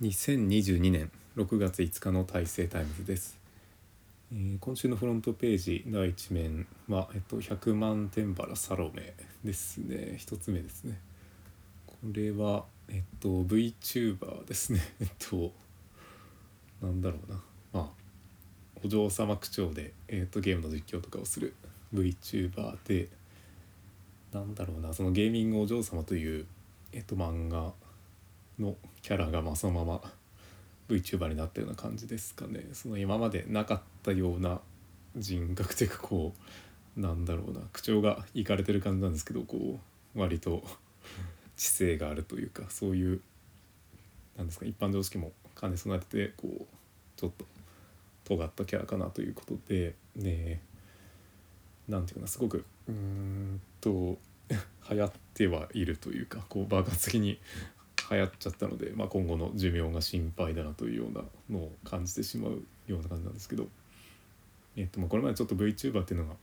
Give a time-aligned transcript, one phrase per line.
[0.00, 3.38] 2022年6月5日の大成タイムズです、
[4.32, 9.12] えー今週のフロントページ第一面は、えっと、壱百満天原サロメ
[9.44, 10.14] ですね。
[10.16, 10.98] 一つ目ですね。
[11.86, 14.80] これはえっと VTuber ですね。
[15.02, 15.52] えっと
[16.80, 17.42] なんだろうな。
[17.74, 17.90] まあ
[18.82, 21.52] お嬢様口調で、えっと、ゲームの実況とかをする
[21.92, 23.10] VTuber で
[24.32, 24.94] なんだろうな。
[24.94, 26.46] そのゲーミングお嬢様という、
[26.92, 27.74] えっと、漫画
[28.60, 30.00] のキャラがまそのまま
[30.88, 32.66] VTuber になったような感じですかね。
[32.72, 34.60] その今までなかったような
[35.16, 36.34] 人格というかこ
[36.96, 39.78] うなんだろうな口調がいかれてる感じなんですけどこ
[40.14, 40.62] う割と
[41.56, 43.20] 知性があるというかそういう
[44.36, 46.66] なんですか一般常識も兼ね備えててこう
[47.16, 47.44] ちょっと
[48.24, 50.62] 尖ったキャラかなということでね
[51.88, 54.18] なんていうかなすごくうーんと
[54.90, 57.38] 流行ってはいるというかこう爆発的に
[58.10, 63.66] 流行っちゃったので、まあ、今後の寿命が心配だなというようなのを感じてしまうような感じなんですけど、
[64.76, 66.34] えっとまあ、これまでちょっと VTuber っていうのが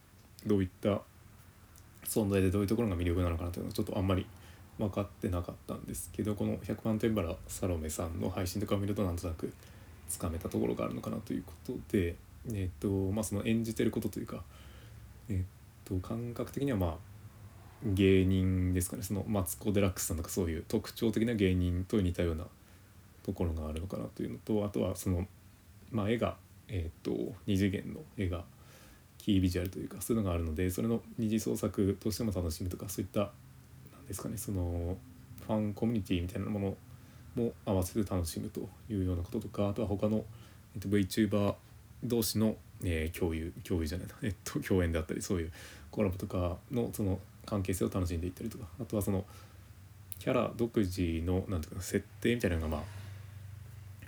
[0.46, 1.02] どういった
[2.06, 4.26] 存在でどういうところが魅力なのかなというのはちょっとあんまり
[4.78, 9.52] 分かってなかったんですけどこの100万天原サロメさんの配信とかを見るとなんとなく
[10.08, 12.16] つかめたところがあるのかなということで、
[12.54, 14.44] えっとまあ、その演じてることというか、
[15.30, 15.48] えっ
[15.84, 16.96] と感覚的にはまあ
[17.84, 19.04] 芸人ですかね。
[19.04, 22.46] そのマツコ・デラックスさんとかそういう特徴的な芸人と似たような
[23.28, 25.28] ところがあるのかなというのとあとはその、
[25.92, 26.38] まあ、絵が、
[26.70, 28.46] えー、と二次元の絵が
[29.18, 33.28] キービジュアルというかそういうのがあるのでそれの二次創作としても楽しむとかそういったな
[34.00, 34.98] んですかねその
[35.46, 36.78] ファンコミュニティみたいなもの
[37.36, 40.24] も合わせて楽しむというようなこととかあとは他の、
[40.76, 41.56] えー、と VTuber
[42.04, 45.52] 同士の、えー共有共有じゃないな、えっと、共演であったりそういう
[45.92, 49.26] コラボとかのその関係性を楽しんでいったりとかあとはその
[50.20, 52.82] キャラ独自のなんていうか設定みたいなのがまあ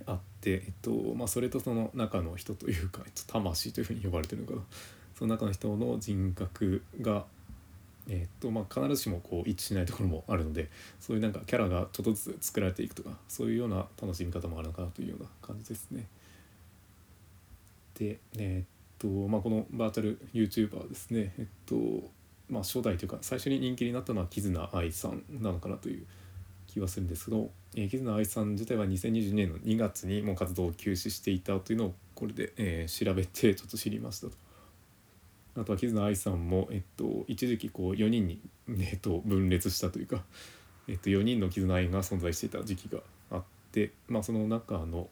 [0.05, 4.61] あって、えっとまあ、それとその中の人というか、えっと、魂というふうに呼ばれてるのかな
[5.17, 7.25] その中の人の人格が、
[8.09, 16.05] えっとまあ、必ずしもこう一致しないところもあるのでそういうなんかキャラがちょっとずつ作られていくとかそういうような楽しみ方もあるのかなというような感じですね。
[17.99, 18.67] でえっ
[18.97, 21.75] とまあこのバーチャル YouTuber ですねえっと
[22.49, 26.05] まあ初代というか最初に人気になったのは絆愛さんなのかなという
[26.67, 34.33] 気はするんですけど、えー、絆愛さん自体は2022年の2月にもう活動を休止していたというのをこれで、えー調べてちょっと知りましたと。
[35.59, 38.39] あとは絆愛さんも、えっと、一時期こう4人に、
[38.69, 40.23] えっと、分裂したというか、
[40.87, 42.99] えっと、4人の絆愛が存在していた時期が
[43.31, 45.09] あって、まあ、その中の、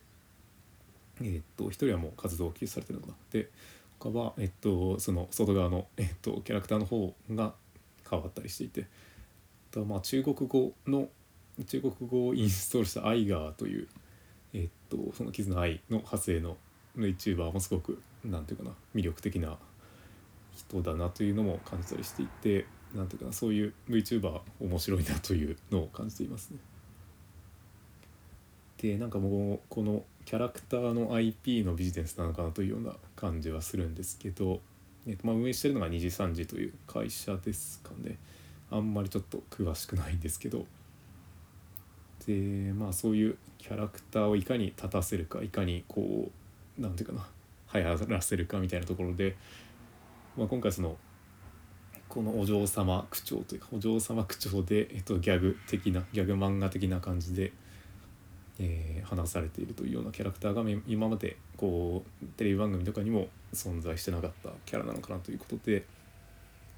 [1.22, 3.18] えっと、1人はもう活動を休止されてるのかな。
[3.32, 3.50] で
[4.00, 7.54] 他は、えっと、その外側の、えっと、キャラクターの方が
[8.10, 8.88] 変わったりしていて
[9.72, 11.10] あとまあ中国語の
[11.66, 13.88] 中国語をインストールしたアイガーという、
[14.54, 16.58] えっと、その絆愛の派生の
[16.98, 19.58] VTuber もすごくなんていうかな魅力的な
[20.56, 22.66] 人だなというのも感じたりしていて
[22.96, 26.60] なんていうかなそういう VTuber 面白いなというのを感じていますね。
[28.78, 34.62] でなんかもうこのキャラクターの IP のビジネスなのかなというような感じはするんですけど、
[35.06, 38.18] えっとまあ、運営してるのが二次三次という会社ですかね。
[38.72, 40.66] あんまりちょっと詳しくないんですけど。
[42.26, 46.30] でまあそういうキャラクターをいかに立たせるかいかにこ
[46.78, 47.28] うなんていうかな
[47.74, 49.36] 流行らせるかみたいなところで、
[50.36, 50.98] まあ、今回その
[52.10, 57.52] このお嬢様口調というかお嬢様口調で、えっと、ギャグ的なギャグ漫画的な感じで、
[58.60, 65.86] えー話されているというようなキャラクターが今までこうテレビ番組とかにも存在してなかったキャラなのかなということで、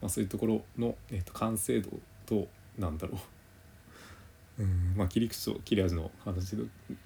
[0.01, 1.89] まあ、そういうところの、えっと、完成度
[2.25, 2.47] と
[2.77, 3.17] なんだろ
[4.59, 6.63] う うんまあ切り口と切れ味の話で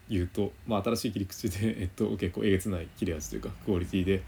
[0.09, 4.23] 言うと、まあ、新しい切り口で、えっと、結構えげつない切れ味というかクオリティで、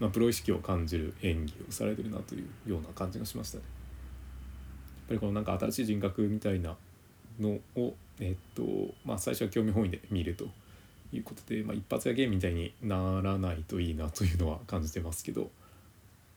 [0.00, 3.64] まあ、プロ意識を感じる演技をされてるなというような感じがしましたね。
[3.64, 6.76] やっぱりこのなんか新しい人格みたいな
[7.38, 8.62] のを、えっと
[9.04, 10.44] まあ、最初は興味本位で見ると
[11.12, 15.50] いうことで、まあ、一発やゲームみたいにならないといいなというのは感じてますけど、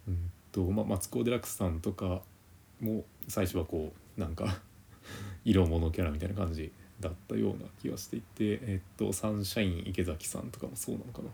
[0.08, 2.22] うんとまあ、マツコ・デラックスさんとか
[2.80, 4.62] も最初はこうなんか
[5.44, 11.30] 色物キャラみたいな感じだったような気がしていて、えっと、サンシャイン池崎さんとかもそうなのかな。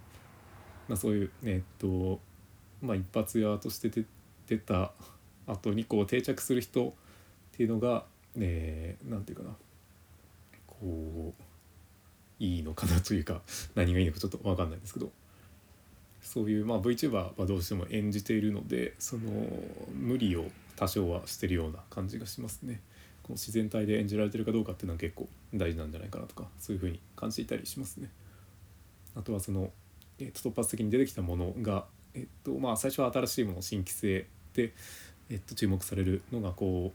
[0.88, 2.20] まあ、そういうえっと
[2.82, 4.06] まあ一発屋として出
[4.48, 4.94] 出た
[5.46, 6.94] 後にこう定着する人っ
[7.52, 9.56] ていうのが、えーなんていうかな
[12.40, 13.42] いいのかなというか
[13.76, 15.12] 何がいいのかちょっと分かんないんですけど
[16.22, 19.30] そういう、まあ、VTuber はどうしても演じているのでその
[19.94, 22.82] 無理を多少はしてるような感じがしますね。
[23.24, 28.10] こう自然体で演じられてるかどうかっていうのは結構大事なんじゃないかなとかそういうふうに感じていたりしますね。
[29.16, 29.72] あとはその、
[30.20, 34.74] えー、と突発的に出てきたものが、えっとまあ、最初は新しいもの新規性で、
[35.30, 36.94] えっと、注目されるのがこ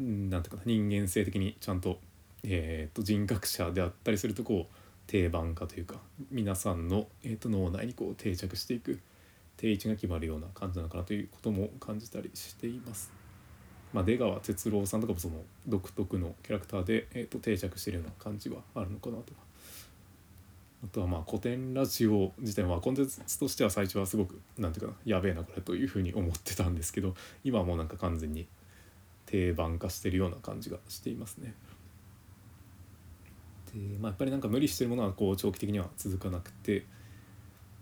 [0.00, 1.98] う何ていうかな人間性的にちゃんと,、
[2.44, 4.74] えー、と人格者であったりするとこう
[5.06, 5.96] 定番化というか
[6.30, 9.00] 皆さんの、えー、と脳内にこう定着していく
[9.56, 13.12] 定位置が決まるような感じなのかなということも感じたりしています。
[13.92, 15.36] まあ、出川哲朗さんとかもその
[15.68, 19.40] 独特のキャラクターで、えー、と定着してるような感じはあるのかなとか
[20.82, 27.14] あとはまあ古典ラジオ自体はコンテンツとしては最初はすごく何て言うかなやべえなこれというふうに思ってたんですけど
[27.44, 28.48] 今はもうなんか完全に
[29.26, 31.54] 定番化してるような感じがしていますね。
[33.74, 36.86] でまあ、やっぱりなんか無理してるものはこう長期的には続かなくて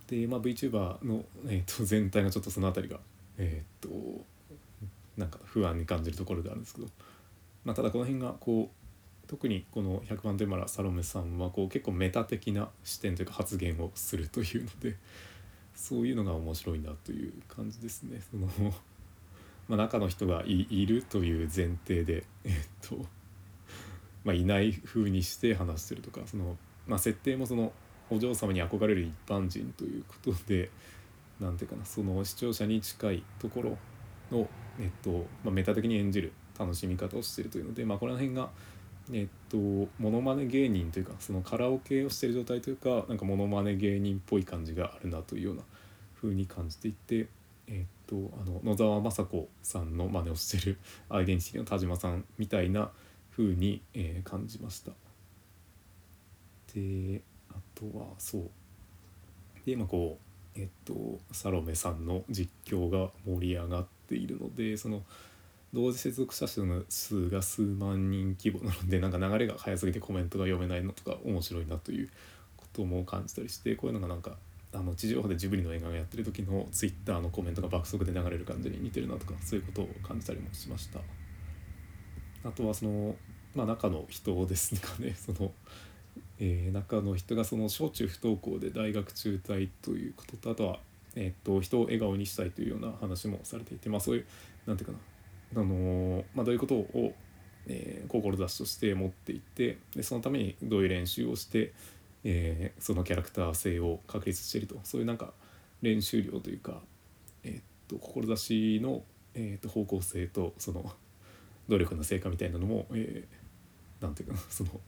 [0.08, 3.00] で、まあ、VTuber の、えー、と 全体がちょっとその辺りが
[3.38, 4.24] えっ、と
[5.16, 6.88] なんか不安に感じるところであるんですけど、
[7.64, 14.96] まあ、ただこの辺がこう特にこの100万テマラサロメさんはこう結構メタ的な視点というか発言をするというので
[15.74, 18.22] そういうのが面白いなという感じですね。
[18.30, 18.48] その
[19.68, 22.52] まあ、中の人がいるという前提で、えっ
[22.88, 23.06] と
[24.24, 27.72] まあ、いない風にして話してるとかその、まあ、設定もその
[28.10, 30.70] お嬢様に憧れる一般人ということで
[31.40, 33.78] 何ていうかなその視聴者に近いところ
[34.30, 34.48] の、
[34.80, 38.50] えっとまあ、メタ的に演じる楽しみ方をしてるというので、まあ、この辺が、
[39.12, 39.56] えっと、
[39.98, 45.62] モノマネ芸人というかそのカラオケをしてる状態というかなんかモノマネ芸人っぽい感じがあるなというような
[46.20, 47.28] 風に感じていて。
[47.68, 50.78] えっと、あの野沢雅子さんの真似をしてる
[51.08, 52.90] アイデンティティの田島さんみたいな
[53.36, 54.92] 風に、えー、感じました。
[56.74, 57.20] で
[57.50, 58.42] あとはそう
[59.64, 60.18] で今こ
[60.56, 65.02] うえっとサロメさんの実況が盛り上がっているのでその
[65.72, 72.10] 同時接続者数の数が数万人規模なのでなんか流れが早すぎてコメントが読めないのとか面白いなという
[72.56, 74.36] ことも感じたりしてこういうのがなんか
[74.74, 81.00] あの地上波でジブリの映画をやってる時のツイッターのコメントが爆速で流れる感じに似てるなとかそういうことを感じたりもしました。
[82.44, 83.16] あとはその、
[83.54, 85.14] まあ、中の人ですかね。
[85.18, 85.52] その、
[86.38, 90.80] えー、中の人がその小中不登校で大学中退ということとあとは、
[91.14, 94.26] え、っと人を笑顔にしたいというような話もされていて、まあ、そういう
[94.66, 95.04] 何て言うか
[95.54, 97.14] な、あの、まあ、どういうことを、
[97.66, 101.72] えー、志として持っていてでそのためにどういう練習をして、
[102.24, 104.80] えそのキャラクター性を確立していると。
[104.84, 105.32] そういうなんか
[105.80, 106.80] 練習量というか、
[107.44, 109.04] えっと志の、
[109.34, 110.92] えっと方向性とその
[111.68, 114.80] 努力の成果みたいなのも、えー、なんていうかな その、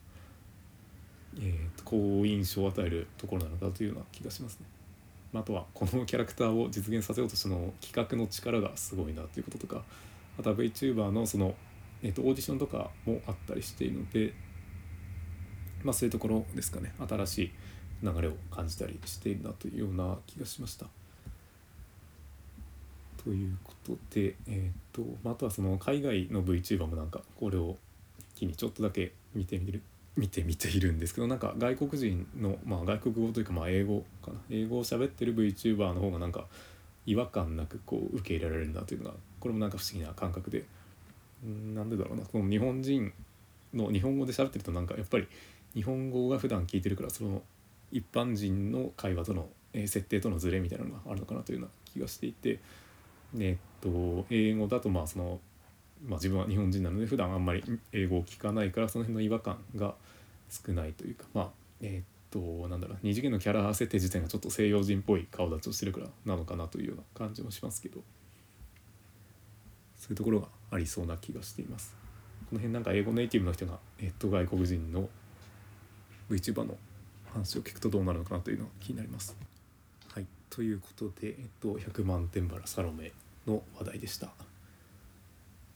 [1.36, 4.66] えーと、好印象を与えるところなのかというような気がしますね。
[5.32, 9.84] あとはこのキャラクターを実現させようとしての企画の力がすごいなということとか
[10.38, 11.56] あとは VTuber のその、
[12.02, 14.32] えーと、オーディションとかもあったりしているので、
[15.82, 17.52] まあ、そういうところですかね新しい
[18.04, 20.86] 流れを感じたりしているなというような気がしました。
[23.24, 27.76] ということで、えーとまあ、とはその海外の VTuber もなんかこれを
[28.34, 29.82] 機にちょっとだけ見てみる
[30.16, 36.46] 見てみているんですけどなんか外国人の、まあ、外国語というかまあ英語かな英語を喋ってる VTuber の方がなんか
[37.06, 40.64] 違和感なくこう受け入れられるんだというのがこれもなんか不思議な感覚で
[41.74, 43.12] なんでだろうなこの日本人
[43.74, 45.26] の日本語で喋ってるとなんかやっぱり
[45.74, 47.42] 日本語が普段聞いてるからその
[47.90, 52.58] 一般人の会話との、設定とのズレみたいなのがあるのかなというような気がしていて
[53.38, 55.40] えっと英語だとまあその、
[56.06, 57.62] まあ、自分は日本人なので普段あんまり
[57.92, 59.94] 英語を聞かないからその辺の違和感が
[60.50, 61.50] 少ないというかまあ
[61.80, 62.38] えっと
[62.68, 68.00] なんだろう二次元のキャラ設定自体がちょっと西洋人っぽい顔立ちをしてるからなのかなというような感じもしますけど
[69.96, 71.94] そういうところがありそうな気がしています。
[72.50, 75.08] この辺なんか英語ネイティブの人が、えっと、外国人の
[76.30, 76.76] VTuber の
[77.32, 79.34] 話を聞くとどうなるのかなというのが気になります。
[80.08, 83.12] はい、ということで、えっと、100万点バラサロメ
[83.46, 84.30] の話題でした。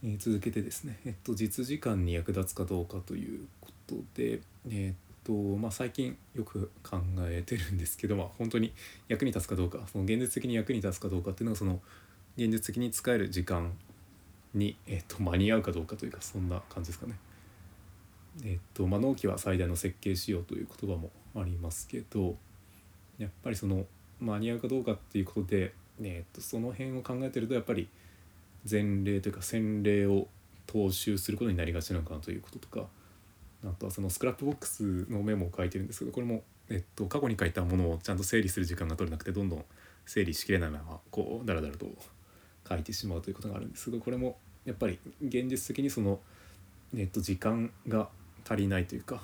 [0.03, 8.73] えー、続けてですね、えっと、実時間に役立つかどうかということで、えっとまあ、最近よく考えてるんですけど、まあ、本当に
[9.09, 11.81] 役に立つかどうかその現実的に役に立つかどうかっていうのがその
[12.37, 13.73] 現実的に使える時間
[14.55, 17.19] に、えっと、間に合うかどうかというかそんな感じですかね。
[18.45, 22.37] えっとまあ、納期は最大の設計しようという言葉もありますけど
[23.19, 23.85] やっぱりその
[24.21, 27.89] 間に合うかどうかっていうことでえー、とその辺を考えてるとやっぱり
[28.69, 30.27] 前例というか先例を
[30.67, 32.87] 踏襲することになりがちなのかなということとか
[33.65, 39.65] あとはそのスクラップボックスのメモを書いてるんですけどこれも、えっと、過去に書いたものをちゃんと整理する時間が取れなくてどんどん
[40.07, 41.87] 整理しきれないままこうだらだらと
[42.69, 46.21] 書いてしまうということがあるんですけどこれもやっぱり現実的にその
[46.97, 48.09] えっと、時間が
[48.49, 49.21] 足りないというか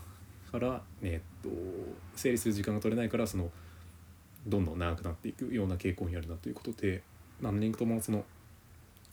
[0.52, 1.48] から、えっと、
[2.14, 3.50] 整理する時間が取れないからその
[4.46, 7.02] どんどん長くなっていくような傾向にあるなということで
[7.40, 8.24] 何人ともその、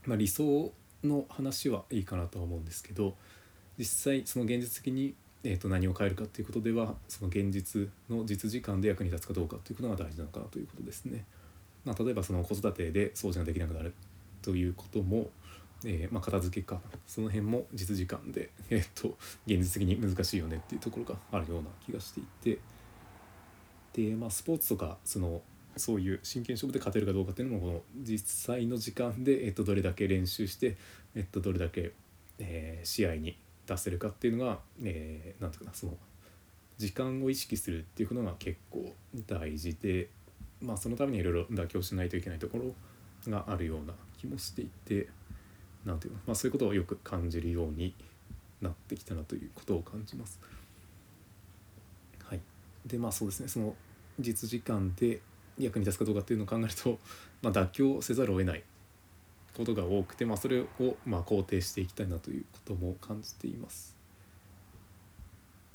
[0.05, 0.71] まあ、理想
[1.03, 3.15] の話はいいかなとは思うんですけど
[3.77, 11.25] 実際その現実的に、えー、と何を変えるかっていうことではその現実の実時間で役に立つかどうかということが大事なのかなということですね。
[11.83, 13.93] まあ、例えばその子育てで掃除ができなくなる
[14.43, 15.29] ということも、
[15.83, 22.59] えー、まあ、片付けかその辺も実時間で、えー、と現実的に難しいよねっていうところがあるような気がしていて
[23.93, 25.41] で、まあ、スポーツとかその
[25.77, 28.19] そういう真剣勝負で勝てるかどうかっていうのもこの実
[28.53, 30.75] 際の時間で、えっと、どれだけ練習して、
[31.15, 31.93] えっと、どれだけ、
[32.39, 35.93] えー、試合に出せるかっていうのが、えー、ていうかなその
[36.77, 38.93] 時間を意識するっていうことが結構
[39.27, 40.09] 大事で、
[40.61, 45.07] まあ、そのためにいろいろ妥協しないといけないところがあるような気もしていて
[45.85, 47.93] なんていうの、まあ、そういうことをよく感じるように
[48.61, 50.39] なってきたなということを感じます。
[52.85, 53.47] でまあそうですね。
[53.47, 53.75] その
[54.19, 55.21] 実時間で
[55.57, 56.99] 役に立つかどうかっていうのを考えると、
[57.41, 58.63] まあ、妥協せざるを得ない
[59.55, 60.67] ことが多くて、まあ、それを
[61.05, 63.95] まあ肯定していきたいなということも感じています。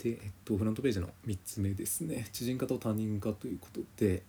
[0.02, 2.28] で、えっと、フロントページの3つ目ですね。
[2.32, 4.22] 知人化と他人化ということで、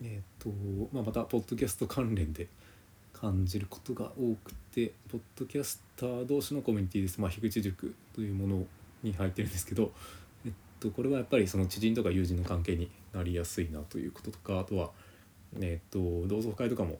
[0.00, 0.50] えっと
[0.92, 2.48] まあ、またポッドキャスト関連で
[3.12, 8.64] 感じることが多くてポッドキャスター同士のコミュニティです、まあ、樋口塾というもの
[9.02, 9.92] に入ってるんですけど、
[10.80, 14.90] と、これはやっぱりその知人とか友人の関係になりやすいなということとかあとは、
[15.60, 16.98] えっと、同窓会とかも、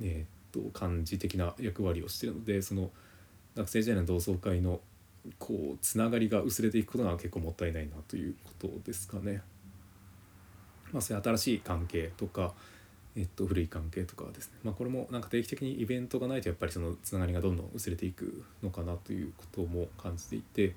[0.00, 2.90] えっと、漢字的な役割をしてるのでその
[3.56, 4.80] 学生時代の同窓会の
[5.38, 9.42] こうつながりが薄れていくことが結構もったいないなということですかね。
[10.92, 12.52] まあ、そういう新しい関係とか、
[13.14, 20.74] えっと、古い関係とかですね、まあ、これもなんか定期的にイベントがないとやっぱりそのつながりがどんどん薄れていくのかなということも感じていて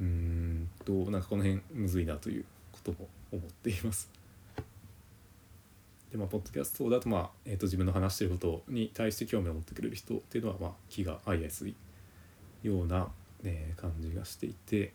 [0.00, 4.10] うんとなんかこの辺むずいなということも思っています。
[6.10, 11.74] でまあ、ポッドキャストだと、まあえー、と自分の話してることに対して興味を持ってくれる人っていうのは、まあ、気が合いやすい
[12.62, 13.08] ような、
[13.42, 14.92] えー、感じがしていて、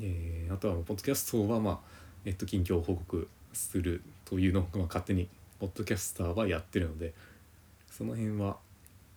[0.00, 1.78] えー、あとはポッドキャストは、まあ
[2.24, 5.28] えー、と近況報告するというのを、 まあ、勝手に
[5.60, 7.12] ポッドキャスターはやってるので
[7.90, 8.56] その辺は、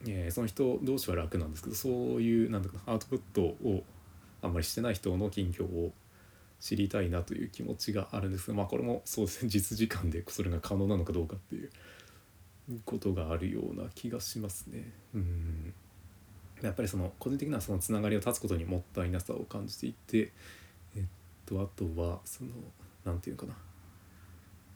[0.05, 3.83] えー、その人同士は楽なんですけどそういうなんだかなアウトプットを
[4.41, 5.91] あんまりしてない人の近況を
[6.59, 11.69] 知りたいなという気持ちがあるんですがまあこれもそうですね実時間でそれが可能なのかどうかっていう
[12.85, 14.91] ことがあるような気がしますね。
[15.15, 15.73] うん
[16.61, 20.33] やっぱりその個人的なそのつながりを断つことにもったいなさを感じていて
[20.93, 21.03] えっ
[21.45, 22.49] とあとはその
[23.05, 23.53] 何て言うかな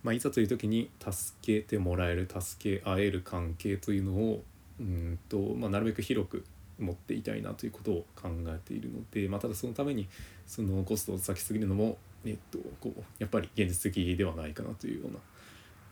[0.03, 4.43] まあ、いざという時に助けてもらえる助け合える関係というのを
[4.79, 6.43] うんと、まあ、なるべく広く
[6.84, 10.08] 持っていたいなということを考えているので、まあ、ただそのために
[10.46, 15.20] そのコストを割きすぎるのも、えっと、こうやっぱり現実的ではないかなというような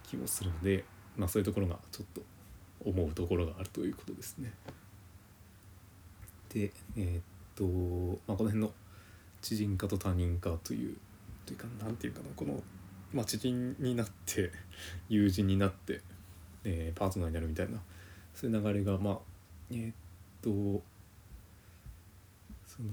[0.03, 0.83] 気もするので、
[1.17, 2.21] まあ、そういうところがちょっと
[2.85, 4.51] 思うところがあるということですね。
[6.53, 7.21] でえっ
[7.55, 7.63] と、
[8.27, 8.71] まあ、この辺の
[9.41, 10.97] 知人化と他人化という
[11.45, 12.61] というか何て言うかなこの、
[13.13, 14.51] まあ、知人になって
[15.09, 16.01] 友人になって、
[16.63, 17.79] えー、パートナーになるみたいな
[18.33, 19.17] そういう流れがまあ
[19.71, 19.93] えー、
[20.41, 20.81] と
[22.67, 22.89] その、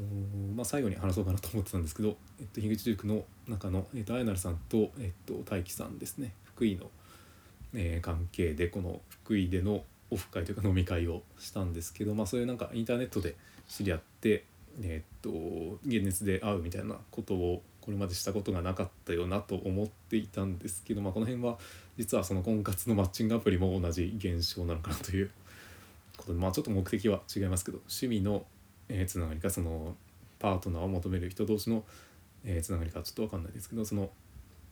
[0.54, 6.32] まあ、最後に話そうかなと思ってたんですけど、えっと、樋口塾の中の、えっと、あやなるさんと、えっと、大樹さんですね。
[6.44, 6.90] 福井の、
[7.74, 13.36] えー、関係でこの福井でのオフ会というか飲み会をしたんですけど、まあ、そういうなんかインターネットで
[13.68, 14.44] 知り合って、
[14.82, 15.30] えっと
[15.86, 21.56] 現実で会うみたいなことをこれまでしたことがなかったよなと思っていたんですけど、まあ、この辺は
[21.96, 25.30] 実はその婚活のマッチングアプリも同じ現象なのかなという
[26.18, 28.44] ことでまあちょっと目的は違いますけど趣味の、
[28.88, 29.96] えー、つながりかその
[30.38, 31.84] パートナーを求める人同士の、
[32.44, 34.10] えー、つながりかちょっと分かんないですけどその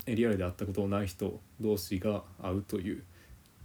[0.06, 3.02] リアルで会ったことない人同士が会うという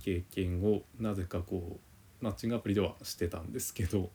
[0.04, 1.78] 経験をなぜかこ
[2.22, 4.10] うマッチングアプリではしてたんですけど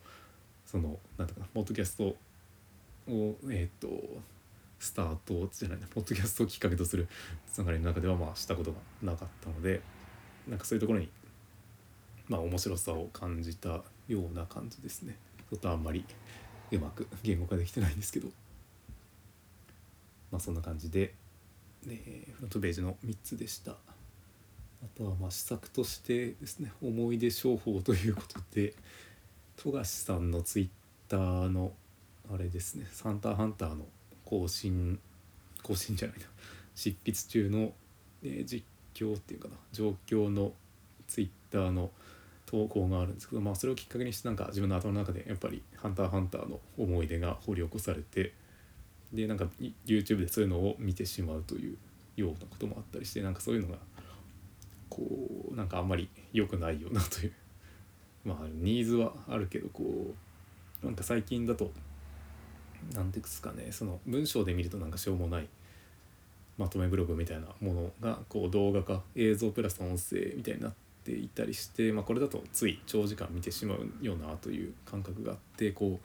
[0.65, 2.17] そのなんだかなポッドキャスト
[3.09, 3.89] をえっ、と
[4.81, 7.09] スタートじゃないなポッドキャストをきっかけとする
[7.53, 9.81] つながりの中ではまあしたことがなかったので
[10.49, 11.09] なんかそういうところに
[12.29, 15.19] まあ面白さを感じたような感じですね。
[15.51, 16.05] ちょっとあんまり
[16.73, 18.29] うまく言語化できてないんですけど。
[20.31, 21.15] まあそんな感じで、
[21.89, 23.73] えフロントページの3つでした。
[23.73, 23.77] あ
[24.95, 28.75] とはまあ施策としてですね思い出商法ということで
[29.57, 30.69] 富樫さんのツイッ
[31.09, 31.73] ターの
[32.33, 33.87] あれですね「サンターハンター」の
[34.25, 34.99] 更新
[35.63, 36.27] 更新じゃないな。
[36.75, 37.73] 執筆中の、
[38.23, 40.53] え、実況っていうかな状況の
[41.09, 41.91] ツイッターの
[42.47, 48.33] 投稿があるんですけど、まあ、それをきっかけにしてなんか自分の頭の中でやっぱり「ハンターハンター」の思い出が掘り起こされて
[49.13, 49.49] でなんか
[49.85, 51.77] YouTube でそういうのを見てしまうという
[52.17, 53.79] ようなこともあったりしてなんかそういうのが
[54.89, 55.03] こ
[55.51, 57.33] うなんかあんまり良くないよなという。
[58.25, 60.15] まあニーズはあるけどこ
[60.83, 61.71] うなんか最近だと
[62.93, 65.49] 何ていうんですかねその文章で見るとなんかしょうもない
[66.59, 76.01] まとめブログみたいなものがこう動画化映像プラス音声みたいになってていたりして、まあ、これだとつい長時間見てしまうようなという感覚があってこ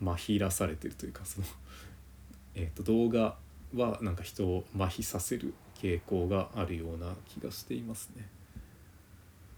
[0.00, 1.46] うまひらされてるというかその、
[2.54, 3.36] えー、と動画
[3.74, 8.26] はなんか人を麻痺させる傾向があるような気がしていますね。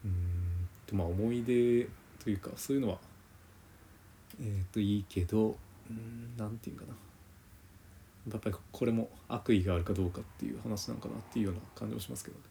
[0.05, 1.89] うんとまあ思い出
[2.23, 2.99] というかそういうのは
[4.41, 5.57] えっ、ー、といいけど
[5.91, 6.95] うん何て言うかな
[8.33, 12.43] やっぱりこれも悪意があるかどうかっていう話なのかなっていうような感じもしますけどね。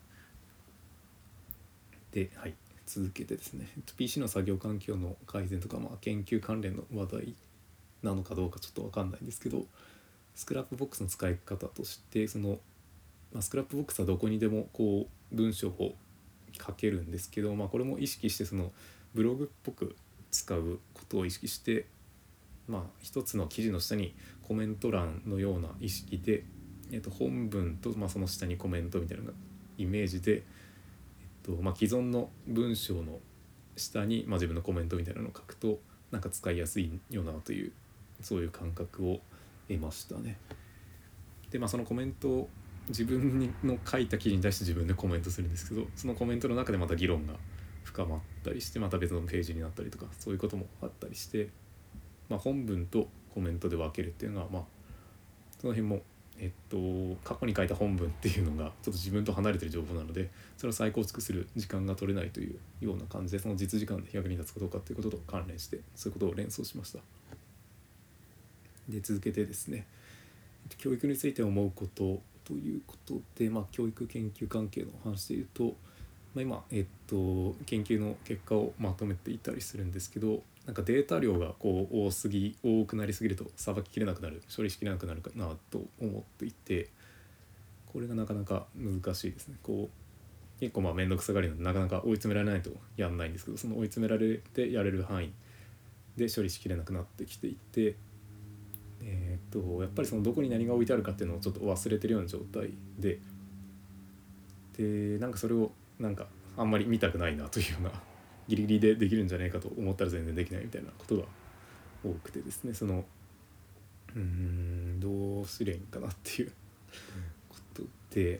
[2.11, 2.53] で、はい、
[2.85, 7.33] 続けてですね PC の作業環境の改善とか、まあ、研究関連の話題
[8.03, 9.65] なのかどうかちょっと分かんないんですけど
[10.35, 12.59] スクラップボックスの使い方としてその、
[13.33, 15.95] まあ、 Scrapbox はどこにでもこう文章を
[16.59, 18.71] 書けるんですけど、まあ、これも意識してその
[19.13, 19.95] ブログっぽく
[20.31, 21.85] 使うことを意識して
[22.67, 24.13] まあ、一つの記事の下に
[24.47, 26.43] コメント欄のような意識で、
[26.91, 29.31] えっと、本文と、まあ、その下にコメントみたいな
[29.77, 30.43] イメージで、
[31.47, 33.19] とまあ、既存の文章の
[33.75, 35.79] 下に、まあ、自分のコメントみたいなのを書くと
[36.11, 37.71] なんか使いやすいよなという
[38.21, 39.19] そういう感覚を
[39.67, 40.37] 得ましたね。
[41.49, 42.49] でまあそのコメントを
[42.89, 47.33] 自分の書いた記事に対して自分でコメントするんですけどそのコメントの中でまた議論が
[47.83, 51.49] 深まったりしてまた別のページになったりとかそういうこともあったりして
[52.29, 54.63] まあ、本文とコメントで分けるっていうのはまあ
[55.59, 56.01] その辺も
[56.39, 56.77] えっと
[57.23, 66.99] 過去に書いた本文っていうのがちょっと自分と離れてる情報なのでそれを再構築する時間が取れないというような感じでその実時間で役に立つかどうかっていうことと関連してそういうことを連想しました。
[68.89, 69.85] で続けてですね
[70.77, 75.75] 教育について思うことということで、まあ、教育研究関係の話でいうと、
[76.33, 86.89] まあ、今、えっと、研究の結果をまとめていたりするんですけどなんかデータ量がこう多すぎ多くなりすぎるとさばききれなくなる処理しきれなくなるかなと思っていて
[87.91, 89.55] これがなかなか難しいですね。
[89.63, 95.31] こう結構まあ面倒くさがりなのでなかなか追い詰められないとやんないんですけどその追い詰められてやれる範囲
[96.17, 97.95] で処理しきれなくなってきていて
[99.03, 103.19] えー、っとやっぱりそのどこに何が置いてあるかっていうのをちょっと忘れてるような状態で
[104.77, 106.27] でなんかそれをなんか
[106.57, 107.91] あんまり見たくないなというような
[108.47, 111.23] ギリギリでできるんじゃないかと思ったら全然できないみたいなことが
[112.03, 112.73] 多くてですね。
[112.73, 113.05] その
[114.15, 116.51] うんどうすりゃいいんかなっていう
[117.49, 118.39] ことで、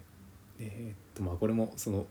[0.60, 2.06] えー、っとまあこれもその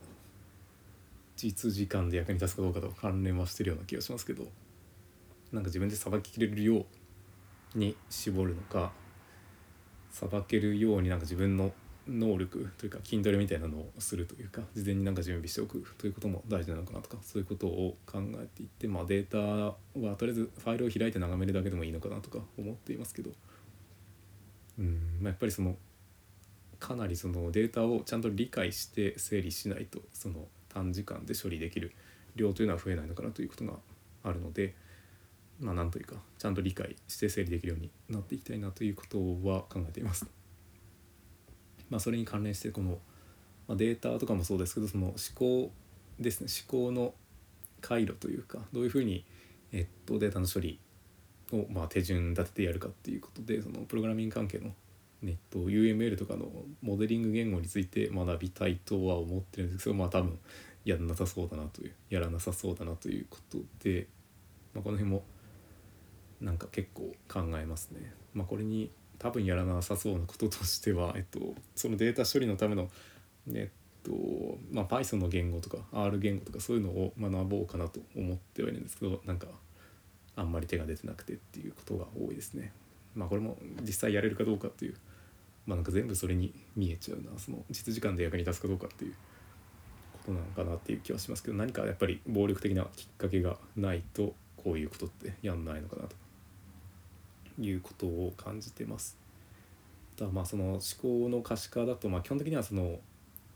[1.35, 4.43] 実時間で役に立つかどうかと関連はしてるような気がしますけど
[5.51, 6.85] なんか自分でさばききれるよ
[7.75, 8.91] うに絞るのか
[10.11, 11.71] さばけるようになんか自分の
[12.09, 19.37] 能力というか筋トレみたいなのをするというか事前になんか準備しておくということも大事なのかなとかそういうことを考えていって、まあ、データ
[19.99, 23.31] はとりあえずファイルを開いて眺めるだけでもいいのかなとか思っていますけど
[24.79, 25.75] うん、まあ、やっぱりその
[26.79, 31.93] かなりそのデータをちゃんと理解して整理しないとその短時間で処理できる
[32.35, 33.73] 量というのは増えないのかなということが
[34.23, 34.73] あるので。
[35.59, 39.17] まあ、なんというかちゃんと理解して整理できるようになっていきたいなということ
[39.47, 40.27] は考えています。
[41.89, 42.99] まあ、それに関連してこの、
[43.67, 45.71] まあ、データとかもそうですけどその思考
[46.19, 47.13] ですね思考の
[47.81, 49.23] 回路というかどういうふうに、
[49.71, 50.79] えっと、データの処理
[51.53, 54.71] を、まあ、手順立ててやるかっていうことでそのプログラミング関係の、
[55.21, 56.45] ネット UML とかの
[56.81, 60.37] モデリング言語について学びたいとは思ってるんですけどまあ多分
[60.85, 64.07] やらなさそうだなというやらなさそうだなということで、
[64.73, 65.23] まあ、この辺も
[66.39, 68.13] なんか結構考えますね。
[68.33, 72.89] まあ、これに多分やらなさそうなこととしては、えっと、そのデータ処理のための、
[73.53, 74.11] えっと
[74.71, 79.47] まあ、Python の言語とか R 言語とかそういうのを学ぼうかなと思ってはいるんですけどなんか
[80.35, 82.71] あんまり手が出てなくてっていうことが多いですね。
[83.15, 84.95] まあこれも実際やれるかどうかっていう
[85.65, 89.13] まあなんか全部それに見えちゃうなその実時間で役に立つかどうかっていう
[90.13, 96.15] ことなのかなっていう気はしますけど何かやっぱり暴力的なきっかけがないとこういうことってやんないのかなと
[97.59, 99.17] いうことを感じてます。
[100.17, 102.99] だまあその思考の可視化だとまあ基本的にはその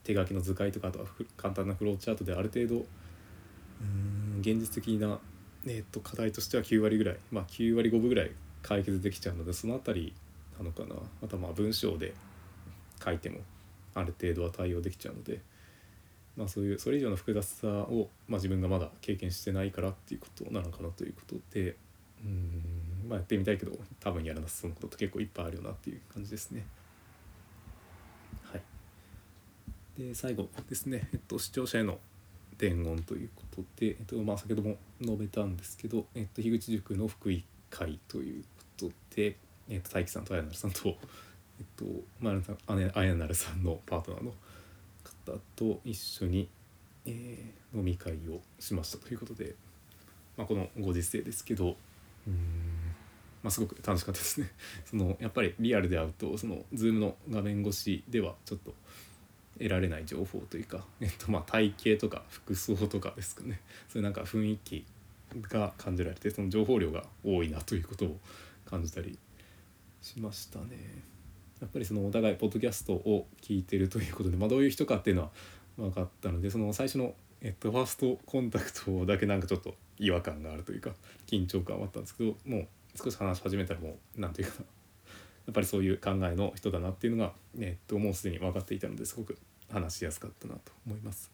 [0.04, 1.06] 手書きの図解とかあとは
[1.38, 2.86] 簡単なフローチャートである程度
[3.82, 5.20] うん現実的な、
[5.66, 10.14] えー、と課題としては9割ぐらいまあ9割5分ぐらい解決できちゃうのでその辺り
[10.58, 12.14] なのかなあとまあ文章で
[13.04, 13.40] 書いても
[13.96, 15.42] ある程度は対応できちゃうので
[16.38, 21.76] まあ、そういうそれ以上の複雑さを、まあ、自分がまだ経験してないからっていうことなのかなということで
[22.24, 26.66] うんまあやってみたいけど多分やらなさそうなことって結構いっぱいあるよなっていう感じですね。
[28.44, 28.62] はい。
[29.98, 32.00] で最後ですね、えっと、視聴者への
[32.58, 38.44] 伝言ということで、えっとまあ、先ほども述べたんですけど、えっと、樋口塾の福井会という
[38.78, 39.36] ことで、
[39.70, 40.90] えっと、大樹さんと綾成さんと、
[41.60, 41.86] えっと
[42.20, 42.32] ま
[42.68, 44.34] あ、姉綾成さんのパートナーの
[45.04, 46.48] 方と一緒に、
[47.06, 49.56] えー、飲み会をしましたということで、
[50.38, 51.76] まあ、このご時世ですけど
[52.28, 52.61] うん。
[53.44, 54.52] まあ、すごく楽しかったですね
[54.86, 58.74] そのやっぱりリアルで会うとその Zoom の画面越しではちょっと
[59.58, 64.86] 得られない情報というか、 えっと、ま体型とか服装とかですかねそういうなんか雰囲気
[65.44, 68.20] が感じられてその情報量が多いなということを
[68.66, 69.18] 感じたり
[70.02, 71.12] しましたね。
[71.62, 75.32] やっぱりそのお互いポッドキャストを聞いてるということで、まあ、どういう人かっていうのは
[75.78, 80.92] 分かったのでその最初の、えっと、ファーストコンタクトだけなんかちょっと違和感があるというか
[81.28, 84.66] 緊張感はあったんですけどもう少し話し始めたらもう何て言うかな
[85.48, 89.38] やっぱりそういう考えの人だなっていうのが、えっと、もうすでに分かっていたのですごく
[89.70, 91.32] 話しやすかったなと思います。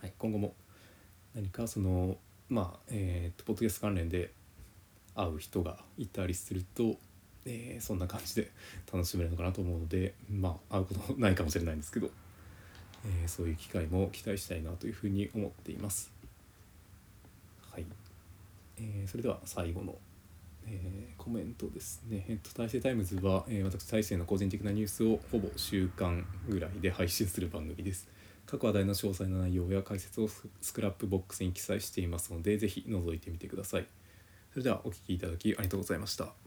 [0.00, 0.54] はい、今後も
[1.34, 4.32] 何かそのまあえー、とポッドキャスト関連で
[5.14, 6.96] 会う人がいたりすると、
[7.46, 8.50] えー、そんな感じで
[8.92, 12.10] 楽しめるのかなと思うのでまあ会うことないかもしれないんですけど、
[13.06, 16.13] えー、そういう機会も期待したいなというふうに思っています。
[18.78, 19.96] えー、それでは最後の、
[20.66, 22.24] えー、コメントですね。
[22.28, 28.08] えっと、大勢タイムズは、えー、私、大勢の個人的なニュースをほぼ週間ぐらいで配信する番組です。
[28.46, 30.28] 各話題の詳細な内容や解説を
[30.60, 33.86] Scrapbox に記載していますので、ぜひ覗いてみてください。
[34.50, 36.43] それではお聴きいただきありがとうございました。